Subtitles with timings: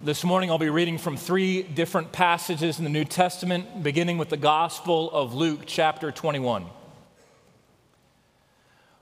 [0.00, 4.28] This morning, I'll be reading from three different passages in the New Testament, beginning with
[4.28, 6.66] the Gospel of Luke, chapter 21.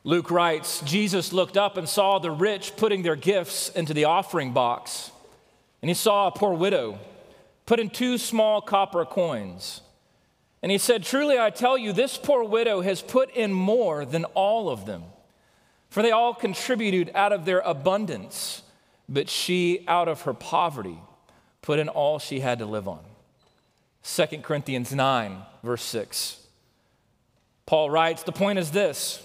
[0.04, 4.52] Luke writes Jesus looked up and saw the rich putting their gifts into the offering
[4.54, 5.10] box,
[5.82, 6.98] and he saw a poor widow
[7.66, 9.82] put in two small copper coins.
[10.62, 14.24] And he said, Truly, I tell you, this poor widow has put in more than
[14.24, 15.02] all of them,
[15.90, 18.62] for they all contributed out of their abundance
[19.08, 20.98] but she, out of her poverty,
[21.62, 23.00] put in all she had to live on.
[24.02, 26.40] 2 Corinthians 9, verse 6.
[27.66, 29.22] Paul writes The point is this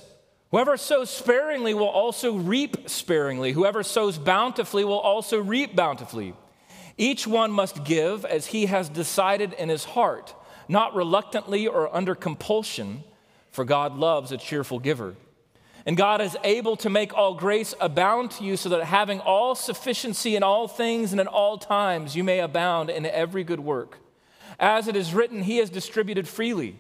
[0.52, 6.34] whoever sows sparingly will also reap sparingly, whoever sows bountifully will also reap bountifully.
[6.98, 10.36] Each one must give as he has decided in his heart,
[10.68, 13.04] not reluctantly or under compulsion,
[13.52, 15.16] for God loves a cheerful giver.
[15.86, 19.56] And God is able to make all grace abound to you, so that having all
[19.56, 23.98] sufficiency in all things and in all times, you may abound in every good work.
[24.60, 26.78] As it is written, He has distributed freely,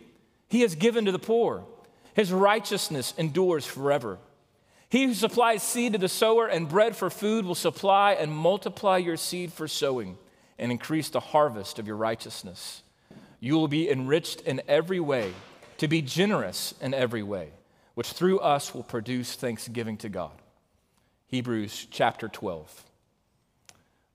[0.50, 1.66] He has given to the poor.
[2.14, 4.18] His righteousness endures forever.
[4.90, 8.98] He who supplies seed to the sower and bread for food will supply and multiply
[8.98, 10.18] your seed for sowing
[10.60, 12.84] and increase the harvest of your righteousness.
[13.40, 15.34] You will be enriched in every way,
[15.78, 17.48] to be generous in every way
[18.02, 20.32] which through us will produce thanksgiving to God.
[21.28, 22.84] Hebrews chapter 12.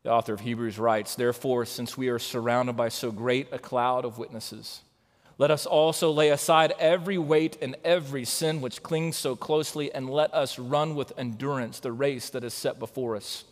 [0.02, 4.04] The author of Hebrews writes, Therefore, since we are surrounded by so great a cloud
[4.04, 4.80] of witnesses,
[5.38, 10.10] let us also lay aside every weight and every sin which clings so closely, and
[10.10, 13.44] let us run with endurance the race that is set before us,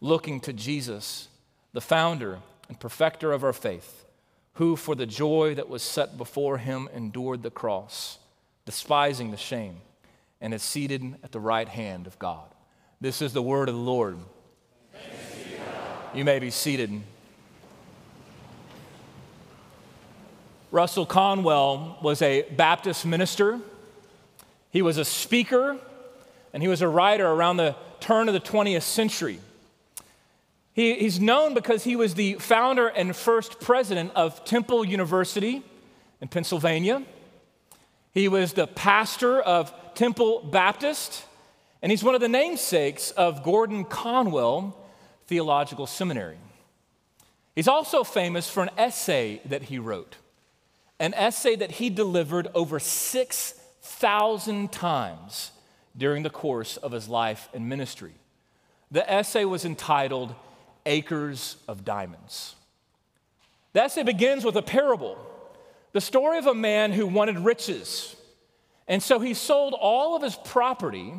[0.00, 1.26] looking to Jesus,
[1.72, 4.04] the founder and perfecter of our faith,
[4.52, 8.20] who for the joy that was set before him endured the cross
[8.64, 9.76] despising the shame,
[10.40, 12.44] and is seated at the right hand of God.
[13.00, 14.16] This is the word of the Lord.
[16.14, 17.02] You may be seated.
[20.70, 23.60] Russell Conwell was a Baptist minister.
[24.70, 25.76] He was a speaker
[26.54, 29.40] and he was a writer around the turn of the 20th century.
[30.72, 35.62] He, he's known because he was the founder and first president of Temple University
[36.20, 37.02] in Pennsylvania.
[38.14, 41.24] He was the pastor of Temple Baptist,
[41.82, 44.78] and he's one of the namesakes of Gordon Conwell
[45.26, 46.36] Theological Seminary.
[47.56, 50.14] He's also famous for an essay that he wrote,
[51.00, 55.50] an essay that he delivered over 6,000 times
[55.96, 58.12] during the course of his life and ministry.
[58.92, 60.36] The essay was entitled
[60.86, 62.54] Acres of Diamonds.
[63.72, 65.18] The essay begins with a parable
[65.94, 68.14] the story of a man who wanted riches.
[68.88, 71.14] And so he sold all of his property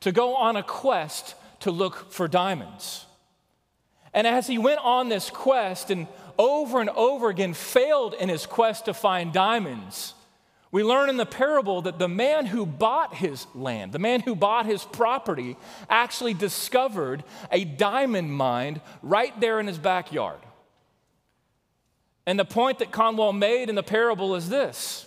[0.00, 3.04] to go on a quest to look for diamonds.
[4.14, 6.08] And as he went on this quest and
[6.38, 10.14] over and over again failed in his quest to find diamonds,
[10.72, 14.34] we learn in the parable that the man who bought his land, the man who
[14.34, 15.56] bought his property,
[15.90, 20.40] actually discovered a diamond mine right there in his backyard.
[22.26, 25.06] And the point that Conwell made in the parable is this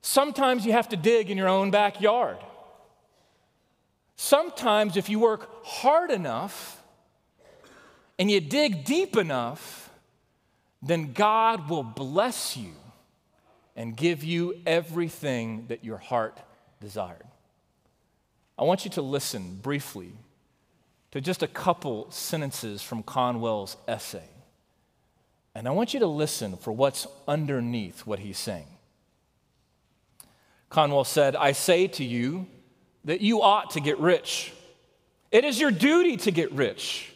[0.00, 2.38] sometimes you have to dig in your own backyard.
[4.20, 6.82] Sometimes, if you work hard enough
[8.18, 9.90] and you dig deep enough,
[10.82, 12.72] then God will bless you
[13.76, 16.36] and give you everything that your heart
[16.80, 17.22] desired.
[18.58, 20.10] I want you to listen briefly
[21.12, 24.28] to just a couple sentences from Conwell's essay.
[25.58, 28.68] And I want you to listen for what's underneath what he's saying.
[30.70, 32.46] Conwell said, I say to you
[33.04, 34.52] that you ought to get rich.
[35.32, 37.12] It is your duty to get rich.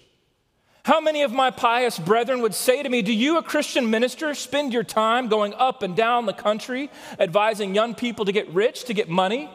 [0.84, 4.34] How many of my pious brethren would say to me, Do you, a Christian minister,
[4.34, 8.82] spend your time going up and down the country advising young people to get rich,
[8.86, 9.48] to get money?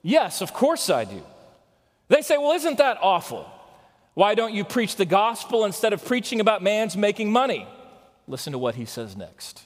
[0.00, 1.22] Yes, of course I do.
[2.08, 3.46] They say, Well, isn't that awful?
[4.14, 7.66] Why don't you preach the gospel instead of preaching about man's making money?
[8.26, 9.64] listen to what he says next.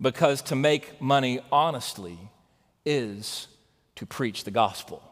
[0.00, 2.18] Because to make money honestly
[2.84, 3.48] is
[3.96, 5.02] to preach the gospel.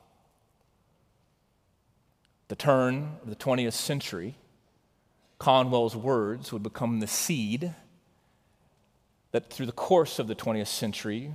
[2.48, 4.34] The turn of the 20th century,
[5.38, 7.74] Conwell's words would become the seed
[9.30, 11.32] that through the course of the 20th century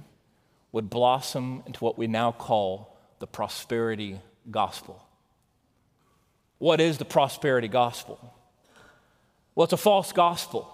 [0.73, 4.19] would blossom into what we now call the prosperity
[4.51, 5.01] gospel.
[6.57, 8.33] What is the prosperity gospel?
[9.55, 10.69] Well, it's a false gospel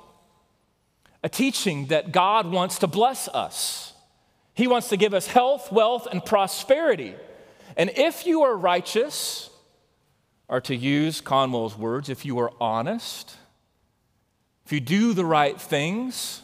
[1.23, 3.93] a teaching that God wants to bless us.
[4.53, 7.15] He wants to give us health, wealth, and prosperity.
[7.77, 9.49] And if you are righteous,
[10.47, 13.37] or to use Conwell's words, if you are honest,
[14.65, 16.41] if you do the right things,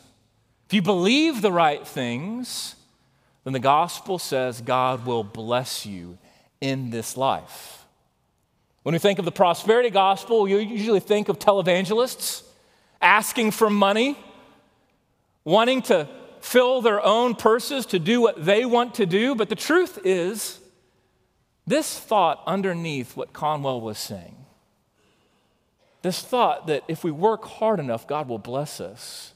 [0.68, 2.76] if you believe the right things,
[3.44, 6.18] then the gospel says God will bless you
[6.62, 7.84] in this life.
[8.84, 12.44] When we think of the prosperity gospel, you usually think of televangelists
[13.02, 14.18] asking for money
[15.48, 16.06] wanting to
[16.42, 19.34] fill their own purses to do what they want to do.
[19.34, 20.60] But the truth is,
[21.66, 24.36] this thought underneath what Conwell was saying,
[26.02, 29.34] this thought that if we work hard enough, God will bless us,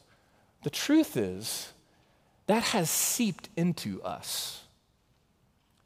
[0.63, 1.71] the truth is,
[2.47, 4.63] that has seeped into us.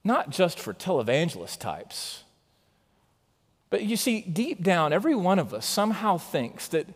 [0.04, 2.24] Not just for televangelist types,
[3.70, 6.88] but you see, deep down, every one of us somehow thinks that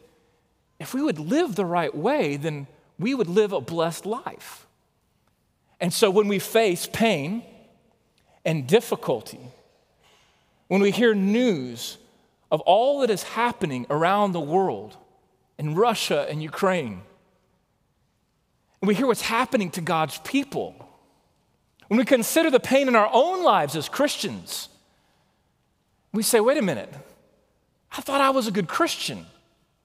[0.80, 2.66] if we would live the right way, then
[3.00, 4.68] we would live a blessed life.
[5.80, 7.42] And so when we face pain
[8.44, 9.40] and difficulty,
[10.68, 11.98] when we hear news
[12.52, 14.98] of all that is happening around the world,
[15.58, 17.02] in Russia and Ukraine,
[18.82, 20.74] and we hear what's happening to God's people,
[21.90, 24.68] when we consider the pain in our own lives as Christians,
[26.14, 26.94] we say, wait a minute,
[27.98, 29.26] I thought I was a good Christian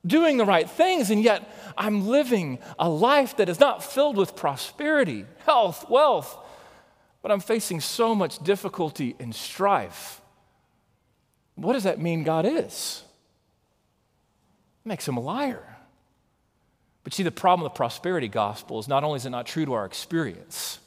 [0.07, 4.37] doing the right things, and yet I'm living a life that is not filled with
[4.37, 6.39] prosperity, health, wealth,
[7.23, 10.21] but I'm facing so much difficulty and strife.
[11.55, 13.03] What does that mean God is?
[14.85, 15.63] It makes him a liar.
[17.03, 19.65] But see, the problem with the prosperity gospel is not only is it not true
[19.65, 20.79] to our experience,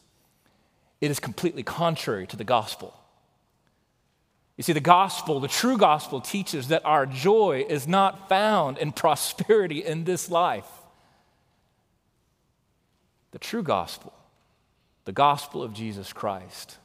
[1.02, 2.94] it is completely contrary to the gospel.
[4.58, 8.92] You see, the gospel, the true gospel, teaches that our joy is not found in
[8.92, 10.68] prosperity in this life.
[13.32, 14.14] The true gospel,
[15.06, 16.80] the gospel of Jesus Christ,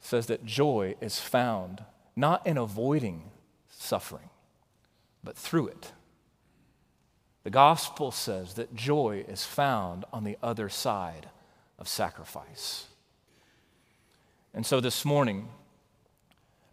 [0.00, 1.84] says that joy is found
[2.16, 3.30] not in avoiding
[3.68, 4.30] suffering,
[5.22, 5.92] but through it.
[7.44, 11.28] The gospel says that joy is found on the other side
[11.78, 12.86] of sacrifice.
[14.54, 15.48] And so this morning,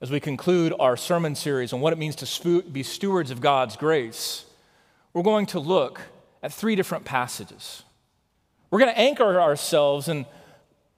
[0.01, 3.75] as we conclude our sermon series on what it means to be stewards of God's
[3.75, 4.45] grace,
[5.13, 5.99] we're going to look
[6.41, 7.83] at three different passages.
[8.71, 10.25] We're going to anchor ourselves in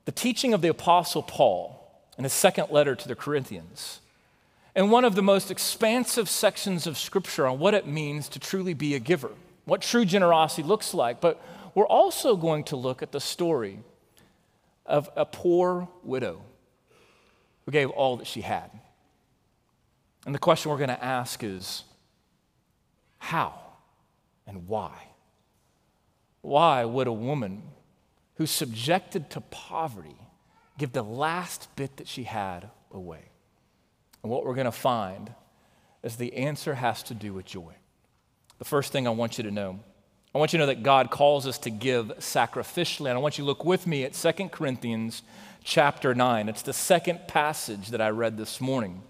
[0.06, 1.78] the teaching of the Apostle Paul
[2.18, 4.00] in his second letter to the Corinthians,
[4.76, 8.74] and one of the most expansive sections of Scripture on what it means to truly
[8.76, 9.32] be a giver,
[9.66, 11.20] what true generosity looks like.
[11.20, 11.44] But
[11.76, 13.80] we're also going to look at the story
[14.86, 16.42] of a poor widow
[17.66, 18.70] who gave all that she had.
[20.26, 21.84] And the question we're going to ask is
[23.18, 23.54] how
[24.46, 24.94] and why?
[26.42, 27.64] Why would a woman
[28.36, 30.16] who's subjected to poverty
[30.78, 33.22] give the last bit that she had away?
[34.24, 35.32] And what we're going to find
[36.04, 37.74] is the answer has to do with joy.
[38.60, 39.80] The first thing I want you to know
[40.34, 43.10] I want you to know that God calls us to give sacrificially.
[43.10, 45.24] And I want you to look with me at 2 Corinthians
[45.62, 46.48] chapter 9.
[46.48, 49.02] It's the second passage that I read this morning.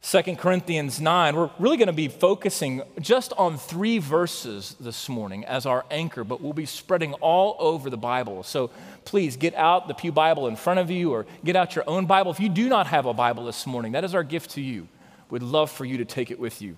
[0.00, 1.34] Second Corinthians 9.
[1.36, 6.22] We're really going to be focusing just on three verses this morning as our anchor,
[6.22, 8.42] but we'll be spreading all over the Bible.
[8.44, 8.70] So
[9.04, 12.06] please get out the Pew Bible in front of you or get out your own
[12.06, 12.30] Bible.
[12.30, 14.86] If you do not have a Bible this morning, that is our gift to you.
[15.30, 16.76] We'd love for you to take it with you.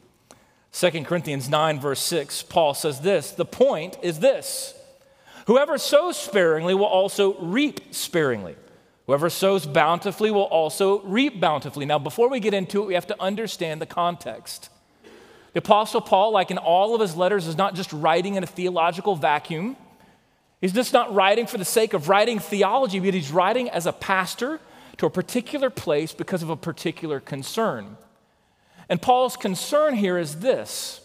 [0.73, 4.73] Second Corinthians 9, verse 6, Paul says this The point is this
[5.47, 8.57] whoever sows sparingly will also reap sparingly.
[9.11, 11.85] Whoever sows bountifully will also reap bountifully.
[11.85, 14.69] Now, before we get into it, we have to understand the context.
[15.53, 18.47] The Apostle Paul, like in all of his letters, is not just writing in a
[18.47, 19.77] theological vacuum.
[20.61, 23.93] He's just not writing for the sake of writing theology, but he's writing as a
[23.93, 24.61] pastor
[24.99, 27.97] to a particular place because of a particular concern.
[28.89, 31.01] And Paul's concern here is this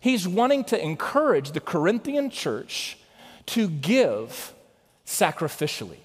[0.00, 2.98] he's wanting to encourage the Corinthian church
[3.46, 4.52] to give
[5.06, 5.96] sacrificially.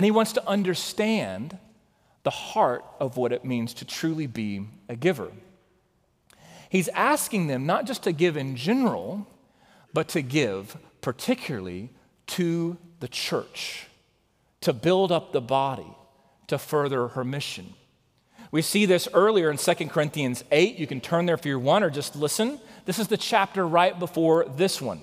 [0.00, 1.58] And he wants to understand
[2.22, 5.30] the heart of what it means to truly be a giver.
[6.70, 9.26] He's asking them not just to give in general,
[9.92, 11.90] but to give particularly
[12.28, 13.88] to the church,
[14.62, 15.94] to build up the body,
[16.46, 17.74] to further her mission.
[18.50, 20.78] We see this earlier in 2 Corinthians 8.
[20.78, 22.58] You can turn there if you want or just listen.
[22.86, 25.02] This is the chapter right before this one.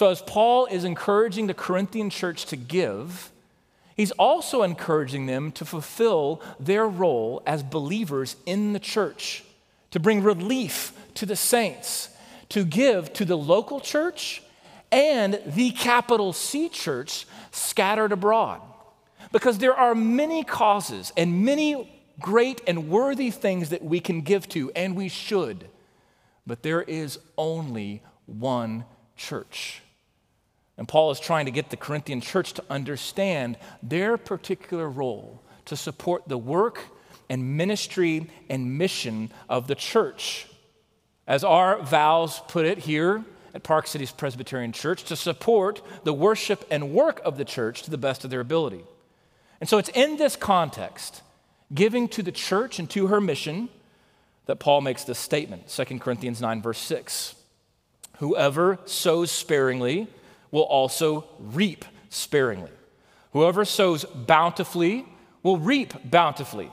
[0.00, 3.30] So, as Paul is encouraging the Corinthian church to give,
[3.94, 9.44] he's also encouraging them to fulfill their role as believers in the church,
[9.90, 12.08] to bring relief to the saints,
[12.48, 14.42] to give to the local church
[14.90, 18.62] and the capital C church scattered abroad.
[19.32, 24.48] Because there are many causes and many great and worthy things that we can give
[24.48, 25.68] to, and we should,
[26.46, 28.86] but there is only one
[29.18, 29.82] church.
[30.80, 35.76] And Paul is trying to get the Corinthian church to understand their particular role to
[35.76, 36.78] support the work
[37.28, 40.46] and ministry and mission of the church.
[41.26, 43.22] As our vows put it here
[43.52, 47.90] at Park Cities Presbyterian Church, to support the worship and work of the church to
[47.90, 48.84] the best of their ability.
[49.60, 51.20] And so it's in this context,
[51.74, 53.68] giving to the church and to her mission,
[54.46, 57.34] that Paul makes this statement 2 Corinthians 9, verse 6.
[58.20, 60.06] Whoever sows sparingly,
[60.50, 62.70] will also reap sparingly.
[63.32, 65.06] Whoever sows bountifully
[65.42, 66.66] will reap bountifully.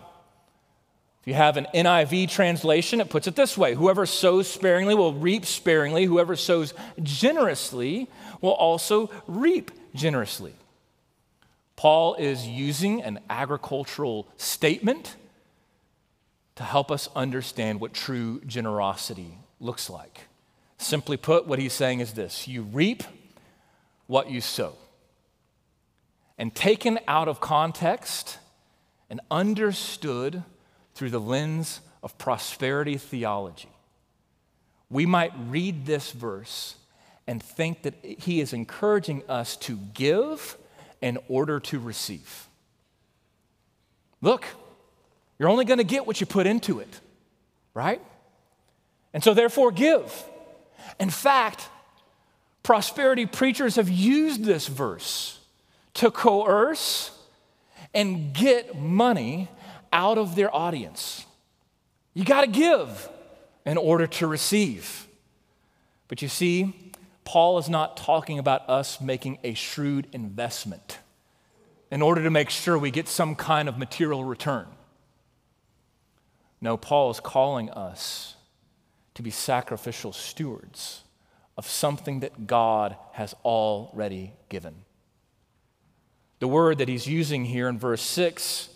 [1.21, 5.13] If you have an NIV translation, it puts it this way Whoever sows sparingly will
[5.13, 6.05] reap sparingly.
[6.05, 8.07] Whoever sows generously
[8.41, 10.53] will also reap generously.
[11.75, 15.15] Paul is using an agricultural statement
[16.55, 20.21] to help us understand what true generosity looks like.
[20.79, 23.03] Simply put, what he's saying is this you reap
[24.07, 24.75] what you sow.
[26.37, 28.39] And taken out of context
[29.09, 30.43] and understood
[30.95, 33.69] through the lens of prosperity theology,
[34.89, 36.75] we might read this verse
[37.27, 40.57] and think that he is encouraging us to give
[41.01, 42.47] in order to receive.
[44.21, 44.45] Look,
[45.37, 46.99] you're only going to get what you put into it,
[47.73, 48.01] right?
[49.13, 50.23] And so, therefore, give.
[50.99, 51.67] In fact,
[52.67, 55.39] prosperity preachers have used this verse
[55.93, 57.17] to coerce
[57.93, 59.47] and get money
[59.93, 61.25] out of their audience.
[62.13, 63.07] You got to give
[63.65, 65.07] in order to receive.
[66.09, 66.91] But you see,
[67.23, 70.97] Paul is not talking about us making a shrewd investment
[71.89, 74.67] in order to make sure we get some kind of material return.
[76.59, 78.35] No, Paul is calling us
[79.13, 81.03] to be sacrificial stewards
[81.57, 84.75] of something that God has already given.
[86.39, 88.69] The word that he's using here in verse 6,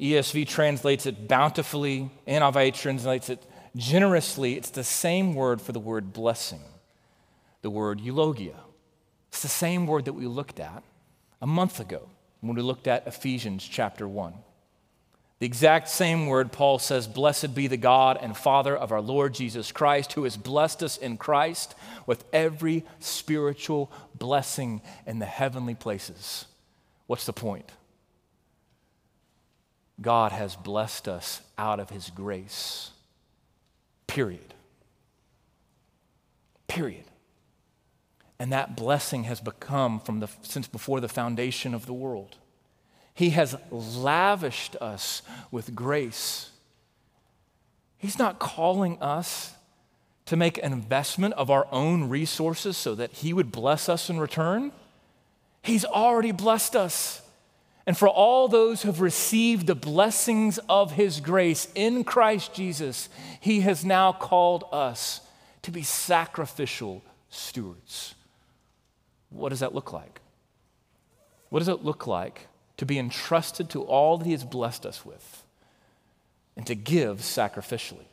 [0.00, 3.44] ESV translates it bountifully, NIV translates it
[3.76, 4.54] generously.
[4.54, 6.62] It's the same word for the word blessing,
[7.60, 8.56] the word eulogia.
[9.28, 10.82] It's the same word that we looked at
[11.42, 12.08] a month ago
[12.40, 14.32] when we looked at Ephesians chapter 1.
[15.40, 19.34] The exact same word, Paul says, Blessed be the God and Father of our Lord
[19.34, 21.74] Jesus Christ, who has blessed us in Christ
[22.06, 26.44] with every spiritual blessing in the heavenly places.
[27.06, 27.70] What's the point?
[30.00, 32.90] God has blessed us out of his grace.
[34.06, 34.54] Period.
[36.68, 37.04] Period.
[38.38, 42.36] And that blessing has become from the, since before the foundation of the world.
[43.14, 46.50] He has lavished us with grace.
[47.96, 49.54] He's not calling us
[50.26, 54.18] to make an investment of our own resources so that He would bless us in
[54.18, 54.72] return.
[55.62, 57.22] He's already blessed us.
[57.86, 63.08] And for all those who have received the blessings of His grace in Christ Jesus,
[63.40, 65.20] He has now called us
[65.62, 68.14] to be sacrificial stewards.
[69.30, 70.20] What does that look like?
[71.50, 75.04] What does it look like to be entrusted to all that He has blessed us
[75.06, 75.42] with,
[76.56, 78.06] and to give sacrificially.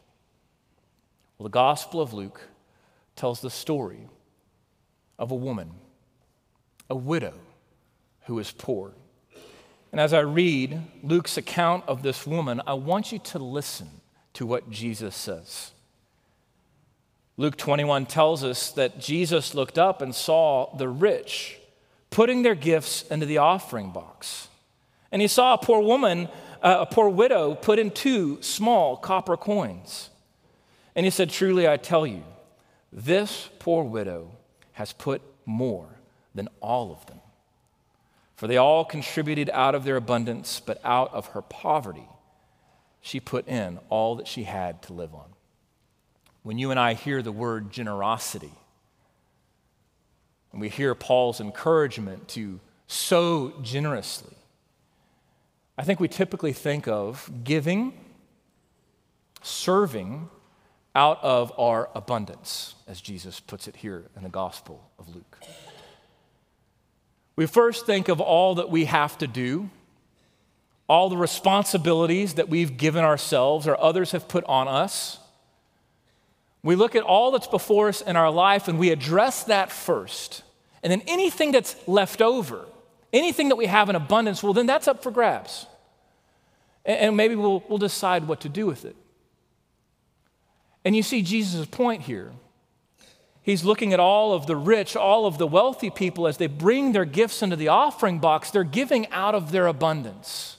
[1.37, 2.41] Well, the Gospel of Luke
[3.15, 4.07] tells the story
[5.19, 5.71] of a woman,
[6.89, 7.33] a widow,
[8.27, 8.91] who is poor.
[9.91, 13.89] And as I read Luke's account of this woman, I want you to listen
[14.33, 15.71] to what Jesus says.
[17.37, 21.57] Luke 21 tells us that Jesus looked up and saw the rich
[22.09, 24.47] putting their gifts into the offering box.
[25.11, 26.29] And he saw a poor woman,
[26.63, 30.09] uh, a poor widow, put in two small copper coins.
[30.95, 32.23] And he said, Truly I tell you,
[32.91, 34.31] this poor widow
[34.73, 35.87] has put more
[36.33, 37.19] than all of them.
[38.35, 42.07] For they all contributed out of their abundance, but out of her poverty,
[43.01, 45.25] she put in all that she had to live on.
[46.43, 48.53] When you and I hear the word generosity,
[50.51, 54.35] and we hear Paul's encouragement to sow generously,
[55.77, 57.93] I think we typically think of giving,
[59.41, 60.29] serving
[60.93, 65.37] out of our abundance, as Jesus puts it here in the Gospel of Luke.
[67.37, 69.69] We first think of all that we have to do,
[70.89, 75.17] all the responsibilities that we've given ourselves or others have put on us.
[76.63, 80.43] We look at all that's before us in our life and we address that first.
[80.83, 82.65] And then anything that's left over
[83.13, 85.65] anything that we have in abundance, well, then that's up for grabs.
[86.85, 88.95] And, and maybe we'll, we'll decide what to do with it.
[90.83, 92.31] And you see Jesus' point here.
[93.43, 96.91] He's looking at all of the rich, all of the wealthy people as they bring
[96.91, 100.57] their gifts into the offering box, they're giving out of their abundance.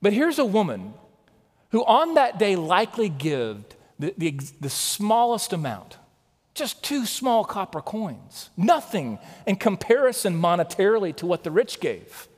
[0.00, 0.94] But here's a woman
[1.70, 3.64] who on that day likely gave
[3.98, 5.96] the, the, the smallest amount.
[6.54, 12.28] Just two small copper coins, nothing in comparison monetarily to what the rich gave.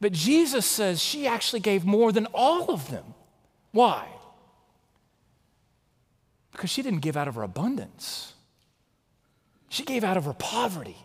[0.00, 3.14] But Jesus says she actually gave more than all of them.
[3.72, 4.06] Why?
[6.52, 8.34] Because she didn't give out of her abundance,
[9.70, 10.96] she gave out of her poverty.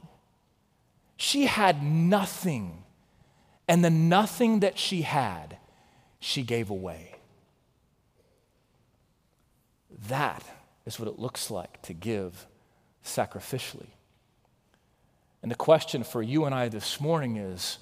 [1.16, 2.84] She had nothing,
[3.68, 5.56] and the nothing that she had,
[6.20, 7.16] she gave away.
[10.08, 10.44] That
[10.86, 12.46] is what it looks like to give
[13.06, 13.88] sacrificially.
[15.42, 17.78] And the question for you and I this morning is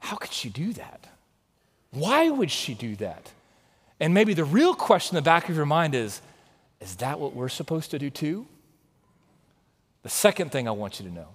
[0.00, 1.08] how could she do that?
[1.90, 3.32] Why would she do that?
[3.98, 6.20] And maybe the real question in the back of your mind is
[6.80, 8.46] is that what we're supposed to do too?
[10.04, 11.28] The second thing I want you to know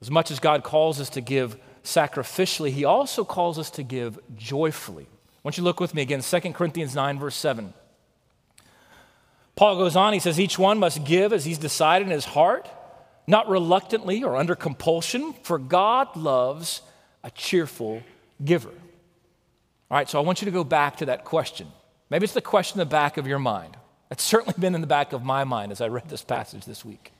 [0.00, 4.18] as much as God calls us to give sacrificially, He also calls us to give
[4.36, 5.04] joyfully.
[5.04, 5.10] do
[5.44, 7.72] not you look with me again, 2 Corinthians 9, verse 7.
[9.56, 12.68] Paul goes on, he says, Each one must give as he's decided in his heart,
[13.26, 16.82] not reluctantly or under compulsion, for God loves
[17.22, 18.02] a cheerful
[18.44, 18.68] giver.
[18.70, 21.68] All right, so I want you to go back to that question.
[22.10, 23.76] Maybe it's the question in the back of your mind.
[24.10, 26.84] It's certainly been in the back of my mind as I read this passage this
[26.84, 27.12] week.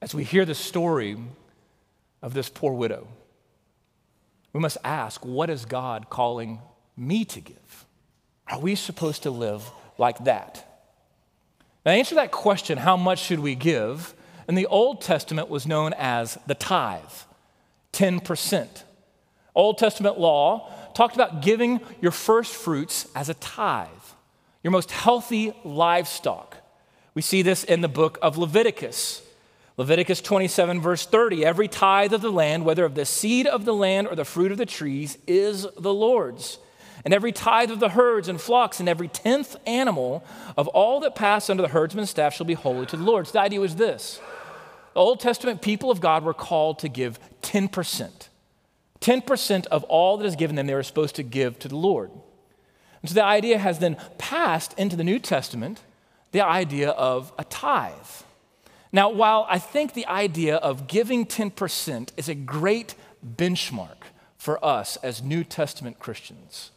[0.00, 1.16] As we hear the story
[2.22, 3.06] of this poor widow,
[4.52, 6.60] we must ask what is God calling
[6.96, 7.84] me to give?
[8.48, 9.62] Are we supposed to live
[9.98, 10.62] like that?
[11.84, 14.14] Now, answer that question, how much should we give?
[14.48, 17.00] In the Old Testament was known as the tithe,
[17.92, 18.82] 10%.
[19.54, 23.88] Old Testament law talked about giving your first fruits as a tithe,
[24.62, 26.56] your most healthy livestock.
[27.14, 29.22] We see this in the book of Leviticus.
[29.78, 33.74] Leviticus 27, verse 30 Every tithe of the land, whether of the seed of the
[33.74, 36.58] land or the fruit of the trees, is the Lord's
[37.04, 40.24] and every tithe of the herds and flocks, and every tenth animal
[40.56, 43.26] of all that pass under the herdsman's staff shall be holy to the Lord.
[43.26, 44.20] So the idea was this
[44.94, 48.10] the Old Testament people of God were called to give 10%.
[49.00, 52.10] 10% of all that is given them, they were supposed to give to the Lord.
[53.02, 55.82] And so the idea has then passed into the New Testament
[56.32, 57.92] the idea of a tithe.
[58.92, 63.96] Now, while I think the idea of giving 10% is a great benchmark
[64.38, 66.70] for us as New Testament Christians,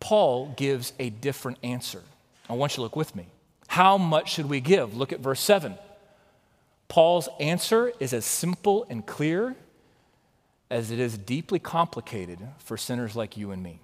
[0.00, 2.02] Paul gives a different answer.
[2.48, 3.26] I want you to look with me.
[3.68, 4.96] How much should we give?
[4.96, 5.76] Look at verse 7.
[6.88, 9.56] Paul's answer is as simple and clear
[10.70, 13.80] as it is deeply complicated for sinners like you and me.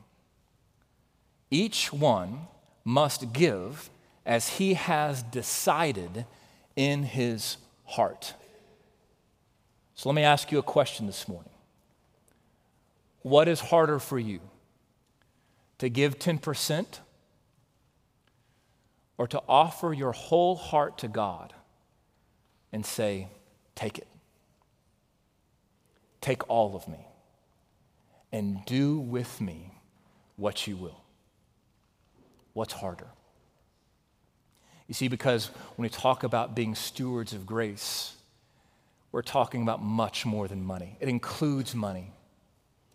[1.50, 2.42] Each one
[2.84, 3.90] must give
[4.24, 6.24] as he has decided
[6.76, 8.34] in his heart.
[9.94, 11.50] So let me ask you a question this morning.
[13.22, 14.40] What is harder for you?
[15.82, 17.00] to give 10%
[19.18, 21.52] or to offer your whole heart to God
[22.72, 23.26] and say,
[23.74, 24.06] Take it.
[26.20, 27.04] Take all of me
[28.30, 29.72] and do with me
[30.36, 31.02] what you will.
[32.52, 33.08] What's harder?
[34.86, 38.14] You see, because when we talk about being stewards of grace,
[39.10, 40.96] we're talking about much more than money.
[41.00, 42.12] It includes money,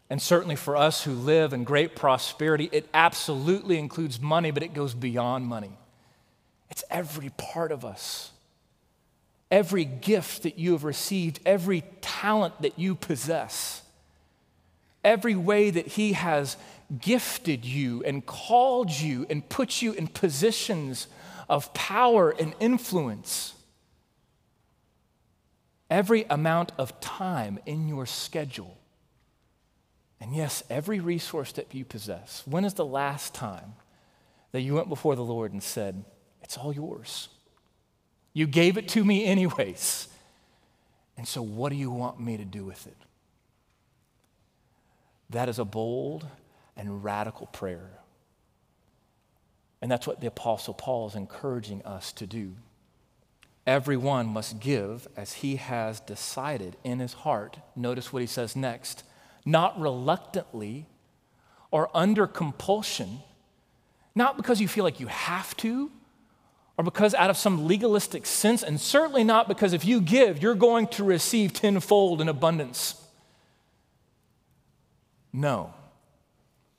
[0.09, 4.73] and certainly for us who live in great prosperity, it absolutely includes money, but it
[4.73, 5.77] goes beyond money.
[6.69, 8.31] It's every part of us.
[9.51, 13.81] Every gift that you have received, every talent that you possess,
[15.03, 16.57] every way that He has
[16.99, 21.07] gifted you and called you and put you in positions
[21.49, 23.53] of power and influence.
[25.89, 28.77] Every amount of time in your schedule
[30.19, 32.43] and yes, every resource that you possess.
[32.45, 33.73] When is the last time
[34.51, 36.03] that you went before the Lord and said,
[36.43, 37.29] It's all yours?
[38.33, 40.07] You gave it to me anyways.
[41.17, 42.97] And so, what do you want me to do with it?
[45.31, 46.25] That is a bold
[46.75, 47.89] and radical prayer.
[49.81, 52.53] And that's what the Apostle Paul is encouraging us to do.
[53.67, 57.57] Everyone must give as he has decided in his heart.
[57.75, 59.03] Notice what he says next
[59.47, 60.85] not reluctantly
[61.71, 63.19] or under compulsion,
[64.13, 65.89] not because you feel like you have to
[66.77, 70.53] or because out of some legalistic sense, and certainly not because if you give, you're
[70.53, 73.01] going to receive tenfold in abundance.
[75.33, 75.73] No.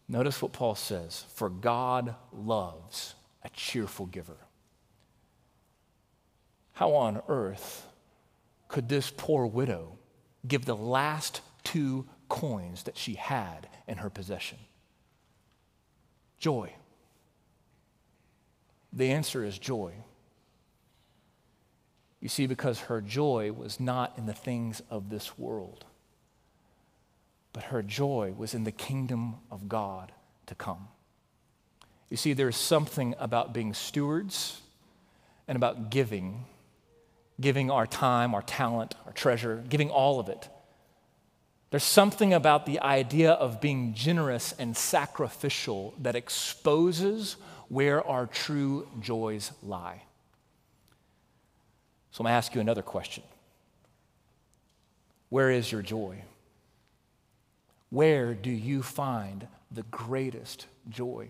[0.07, 4.37] Notice what Paul says for God loves a cheerful giver.
[6.75, 7.87] How on earth
[8.69, 9.97] could this poor widow
[10.47, 14.59] give the last two coins that she had in her possession?
[16.39, 16.73] Joy.
[18.93, 19.93] The answer is joy.
[22.21, 25.85] You see, because her joy was not in the things of this world,
[27.53, 30.13] but her joy was in the kingdom of God
[30.47, 30.89] to come.
[32.11, 34.61] You see, there's something about being stewards
[35.47, 36.47] and about giving,
[37.41, 40.49] giving our time, our talent, our treasure, giving all of it
[41.71, 47.37] there's something about the idea of being generous and sacrificial that exposes
[47.69, 50.03] where our true joys lie.
[52.11, 53.23] So I'm going to ask you another question
[55.29, 56.23] Where is your joy?
[57.91, 61.29] Where do you find the greatest joy?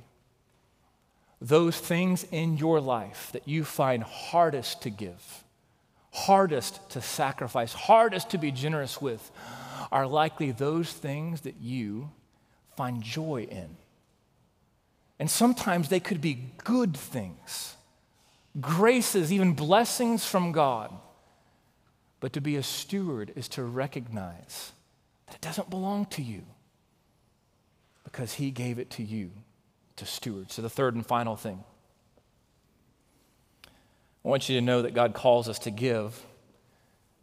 [1.40, 5.44] Those things in your life that you find hardest to give,
[6.12, 9.31] hardest to sacrifice, hardest to be generous with
[9.90, 12.11] are likely those things that you
[12.77, 13.77] find joy in.
[15.18, 17.74] And sometimes they could be good things,
[18.61, 20.92] graces, even blessings from God.
[22.20, 24.72] But to be a steward is to recognize
[25.27, 26.42] that it doesn't belong to you
[28.05, 29.31] because He gave it to you
[29.96, 30.51] to steward.
[30.51, 31.62] So, the third and final thing
[34.24, 36.20] I want you to know that God calls us to give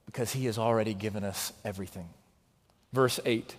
[0.06, 2.10] because He has already given us everything
[2.96, 3.56] verse 8.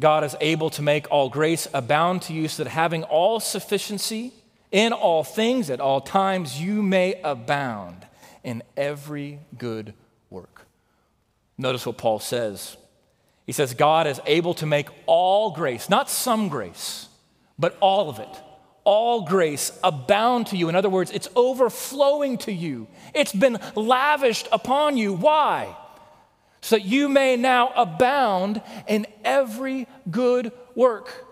[0.00, 4.32] God is able to make all grace abound to you, so that having all sufficiency
[4.70, 8.06] in all things at all times, you may abound
[8.44, 9.94] in every good
[10.28, 10.66] work.
[11.56, 12.76] Notice what Paul says.
[13.46, 17.08] He says, God is able to make all grace, not some grace,
[17.58, 18.28] but all of it,
[18.84, 20.68] all grace abound to you.
[20.68, 25.14] In other words, it's overflowing to you, it's been lavished upon you.
[25.14, 25.74] Why?
[26.60, 31.24] so that you may now abound in every good work.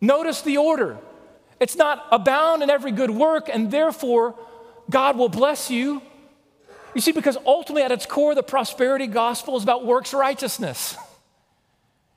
[0.00, 0.98] Notice the order.
[1.60, 4.34] It's not abound in every good work, and therefore
[4.90, 6.02] God will bless you.
[6.94, 10.96] You see, because ultimately at its core, the prosperity gospel is about works righteousness.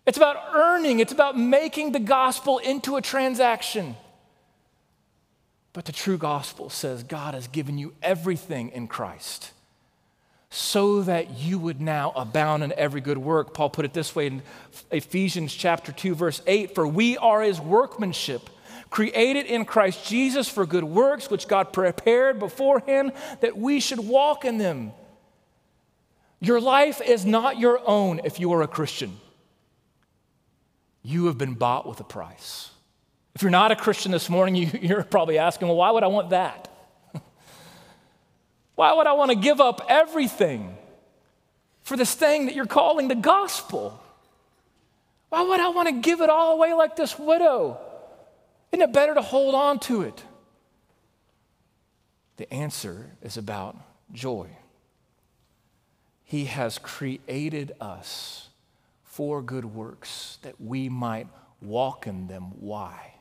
[0.06, 3.95] It's about earning, it's about making the gospel into a transaction.
[5.73, 9.52] But the true gospel says God has given you everything in Christ
[10.51, 13.53] so that you would now abound in every good work.
[13.53, 14.41] Paul put it this way in
[14.91, 18.49] Ephesians chapter 2 verse 8, for we are his workmanship,
[18.89, 24.43] created in Christ Jesus for good works which God prepared beforehand that we should walk
[24.43, 24.91] in them.
[26.39, 29.17] Your life is not your own if you are a Christian.
[31.03, 32.71] You have been bought with a price.
[33.35, 36.07] If you're not a Christian this morning, you, are probably asking, well, why would I
[36.07, 36.65] want that?
[38.80, 40.78] Why would I want to give up everything
[41.82, 44.02] for this thing that you're calling the gospel?
[45.28, 47.78] Why would I want to give it all away like this widow?
[48.72, 50.24] Isn't it better to hold on to it?
[52.38, 53.76] The answer is about
[54.13, 54.48] joy.
[56.24, 58.48] He has created us
[59.04, 61.28] for good works that we might
[61.62, 62.44] walk in them.
[62.62, 63.15] Why?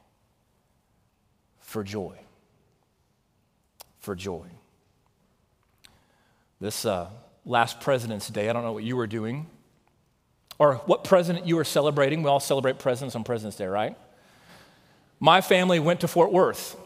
[1.59, 2.16] For joy.
[3.99, 4.47] For joy.
[6.61, 7.09] This uh,
[7.47, 9.47] last President's Day, I don't know what you were doing
[10.59, 12.25] or what president you were celebrating.
[12.25, 13.97] We all celebrate presidents on President's Day, right?
[15.21, 16.77] My family went to Fort Worth.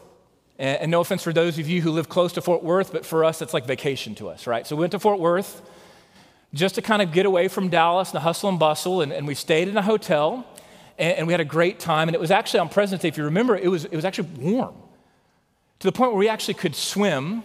[0.59, 3.25] And, no offense for those of you who live close to Fort Worth, but for
[3.25, 4.67] us, it's like vacation to us, right?
[4.67, 5.63] So we went to Fort Worth
[6.53, 9.01] just to kind of get away from Dallas and the hustle and bustle.
[9.01, 10.45] And, and we stayed in a hotel
[10.99, 12.07] and, and, we had a great time.
[12.09, 14.29] And it was actually on President's Day, if you remember, it was, it was actually
[14.39, 14.75] warm
[15.79, 17.41] to the point where we actually could swim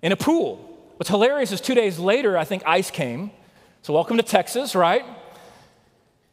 [0.00, 0.68] in a pool.
[0.96, 3.30] What's hilarious is two days later, I think ice came.
[3.82, 5.04] So, welcome to Texas, right?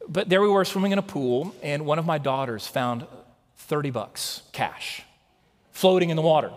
[0.08, 3.06] But there we were swimming in a pool, and one of my daughters found
[3.58, 5.04] 30 bucks cash
[5.72, 6.52] floating in the water.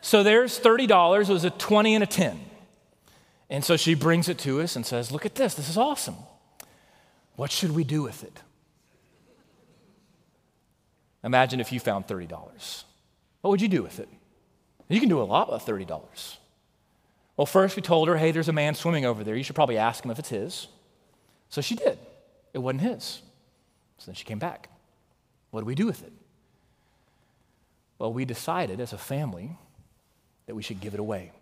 [0.00, 1.28] So there's $30.
[1.28, 2.40] It was a 20 and a 10.
[3.50, 5.54] And so she brings it to us and says, Look at this.
[5.54, 6.16] This is awesome.
[7.36, 8.40] What should we do with it?
[11.24, 12.30] Imagine if you found $30.
[13.42, 14.08] What would you do with it?
[14.88, 16.36] You can do a lot with $30.
[17.36, 19.34] Well, first we told her, hey, there's a man swimming over there.
[19.34, 20.68] You should probably ask him if it's his.
[21.50, 21.98] So she did.
[22.54, 23.22] It wasn't his.
[23.98, 24.68] So then she came back.
[25.50, 26.12] What do we do with it?
[27.98, 29.56] Well, we decided as a family
[30.46, 31.32] that we should give it away.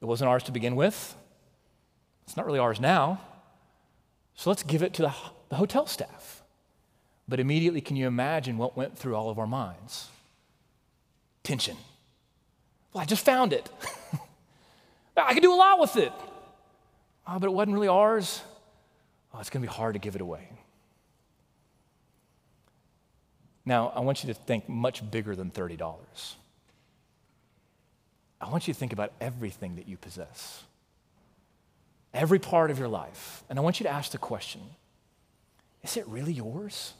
[0.00, 1.14] It wasn't ours to begin with.
[2.26, 3.20] It's not really ours now.
[4.34, 5.14] So let's give it to the,
[5.50, 6.42] the hotel staff.
[7.28, 10.08] But immediately, can you imagine what went through all of our minds?
[11.42, 11.76] Tension.
[12.94, 13.68] Well, I just found it.
[15.16, 16.12] I could do a lot with it.
[17.26, 18.40] Oh, but it wasn't really ours.
[19.34, 20.48] Oh, it's going to be hard to give it away.
[23.66, 26.34] Now, I want you to think much bigger than $30.
[28.40, 30.62] I want you to think about everything that you possess,
[32.12, 33.42] every part of your life.
[33.50, 34.60] And I want you to ask the question
[35.82, 36.92] is it really yours?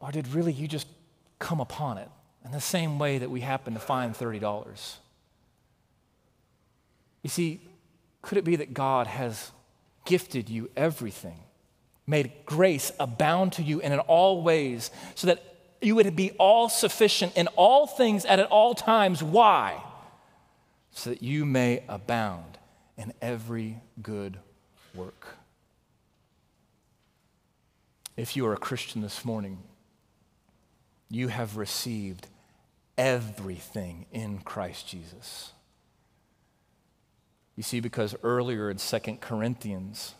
[0.00, 0.86] Or did really you just
[1.38, 2.08] come upon it?
[2.46, 4.94] in the same way that we happen to find $30.
[7.22, 7.60] You see,
[8.22, 9.50] could it be that God has
[10.04, 11.40] gifted you everything,
[12.06, 15.42] made grace abound to you in all ways, so that
[15.82, 19.24] you would be all sufficient in all things and at all times?
[19.24, 19.82] Why?
[20.92, 22.58] So that you may abound
[22.96, 24.38] in every good
[24.94, 25.26] work.
[28.16, 29.58] If you are a Christian this morning,
[31.10, 32.28] you have received
[32.98, 35.52] everything in Christ Jesus.
[37.56, 40.14] You see, because earlier in 2 Corinthians,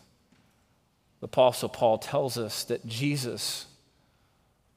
[1.19, 3.65] the Apostle Paul tells us that Jesus,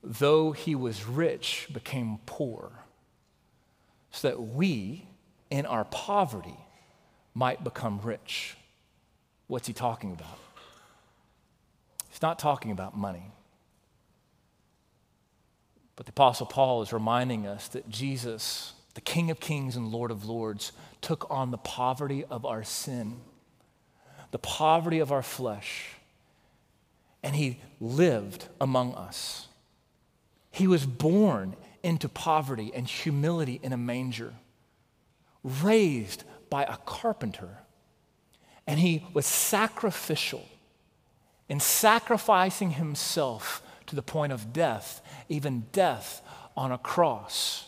[0.03, 2.71] though he was rich, became poor,
[4.11, 5.07] so that we,
[5.51, 6.57] in our poverty,
[7.35, 8.57] might become rich.
[9.47, 10.39] What's he talking about?
[12.11, 13.31] He's not talking about money.
[16.01, 20.11] But the Apostle Paul is reminding us that Jesus, the King of Kings and Lord
[20.11, 23.17] of Lords, took on the poverty of our sin,
[24.31, 25.91] the poverty of our flesh,
[27.23, 29.49] and he lived among us.
[30.51, 34.33] He was born into poverty and humility in a manger,
[35.45, 37.59] raised by a carpenter,
[38.67, 40.47] and he was sacrificial
[41.51, 46.23] in sacrificing himself to the point of death, even death
[46.57, 47.67] on a cross.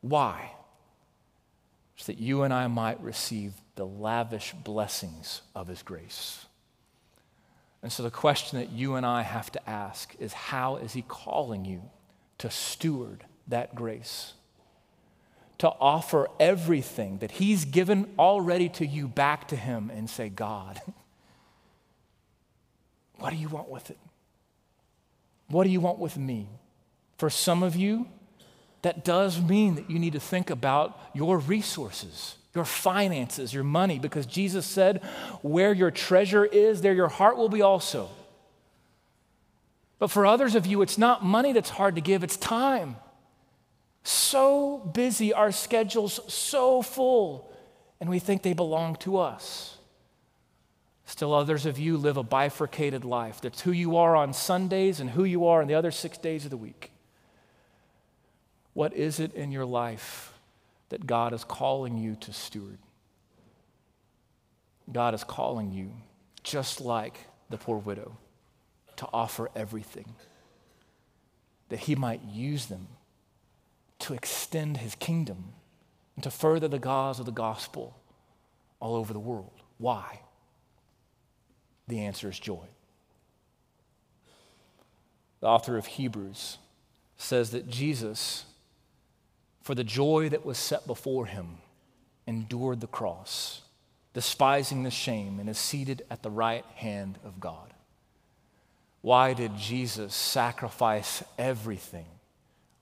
[0.00, 0.50] Why?
[1.96, 6.44] So that you and I might receive the lavish blessings of His grace.
[7.84, 11.02] And so the question that you and I have to ask is how is He
[11.02, 11.82] calling you
[12.38, 14.32] to steward that grace?
[15.58, 20.82] To offer everything that He's given already to you back to Him and say, God,
[23.20, 23.98] what do you want with it?
[25.52, 26.48] What do you want with me?
[27.18, 28.08] For some of you,
[28.80, 33.98] that does mean that you need to think about your resources, your finances, your money,
[33.98, 35.04] because Jesus said,
[35.42, 38.08] Where your treasure is, there your heart will be also.
[39.98, 42.96] But for others of you, it's not money that's hard to give, it's time.
[44.04, 47.52] So busy, our schedules so full,
[48.00, 49.71] and we think they belong to us.
[51.04, 53.40] Still, others of you live a bifurcated life.
[53.40, 56.44] That's who you are on Sundays and who you are on the other six days
[56.44, 56.92] of the week.
[58.74, 60.32] What is it in your life
[60.90, 62.78] that God is calling you to steward?
[64.90, 65.92] God is calling you,
[66.42, 67.16] just like
[67.50, 68.16] the poor widow,
[68.96, 70.14] to offer everything
[71.68, 72.86] that He might use them
[74.00, 75.52] to extend His kingdom
[76.16, 77.98] and to further the cause of the gospel
[78.80, 79.52] all over the world.
[79.78, 80.20] Why?
[81.92, 82.64] The answer is joy.
[85.40, 86.56] The author of Hebrews
[87.18, 88.46] says that Jesus,
[89.60, 91.58] for the joy that was set before him,
[92.26, 93.60] endured the cross,
[94.14, 97.74] despising the shame, and is seated at the right hand of God.
[99.02, 102.06] Why did Jesus sacrifice everything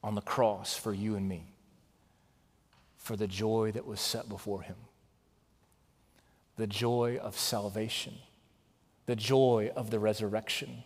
[0.05, 1.49] on the cross for you and me?
[2.96, 4.77] For the joy that was set before him,
[6.55, 8.14] the joy of salvation
[9.07, 10.83] the joy of the resurrection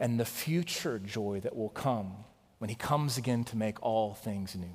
[0.00, 2.24] and the future joy that will come
[2.58, 4.74] when he comes again to make all things new.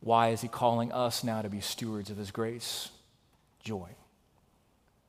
[0.00, 2.90] Why is he calling us now to be stewards of his grace?
[3.60, 3.88] Joy.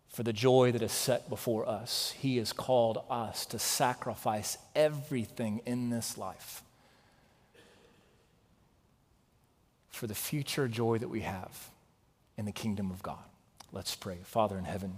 [0.10, 5.62] For the joy that is set before us, he has called us to sacrifice everything
[5.66, 6.64] in this life
[9.90, 11.70] for the future joy that we have
[12.38, 13.24] in the kingdom of God.
[13.72, 14.18] Let's pray.
[14.24, 14.98] Father in heaven,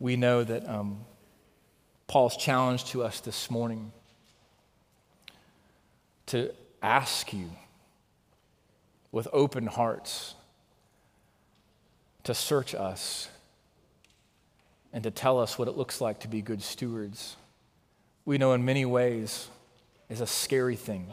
[0.00, 0.98] we know that um,
[2.08, 3.92] Paul's challenge to us this morning
[6.26, 7.50] to ask you
[9.12, 10.34] with open hearts
[12.24, 13.28] to search us
[14.92, 17.36] and to tell us what it looks like to be good stewards.
[18.24, 19.48] We know in many ways
[20.08, 21.08] is a scary thing.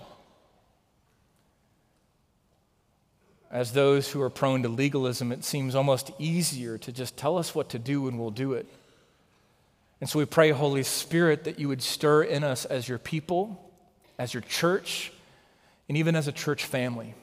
[3.49, 7.55] As those who are prone to legalism, it seems almost easier to just tell us
[7.55, 8.67] what to do and we'll do it.
[10.01, 13.71] And so we pray, Holy Spirit, that you would stir in us as your people,
[14.19, 15.11] as your church,
[15.87, 17.15] and even as a church family.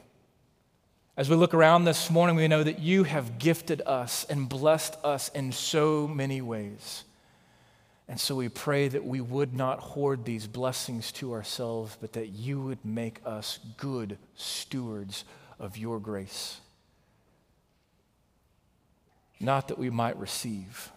[1.15, 4.95] As we look around this morning, we know that you have gifted us and blessed
[5.05, 7.05] us in so many ways.
[8.09, 12.29] And so we pray that we would not hoard these blessings to ourselves, but that
[12.29, 15.23] you would make us good stewards
[15.59, 16.59] of your grace.
[19.39, 20.91] Not that we might receive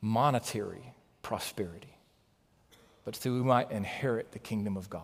[0.00, 1.96] monetary prosperity,
[3.04, 5.02] but so we might inherit the kingdom of God.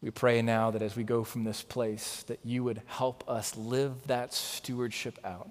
[0.00, 3.56] We pray now that as we go from this place, that you would help us
[3.56, 5.48] live that stewardship out,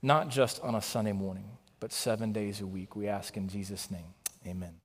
[0.00, 2.96] not just on a Sunday morning, but seven days a week.
[2.96, 4.14] We ask in Jesus' name.
[4.46, 4.83] Amen.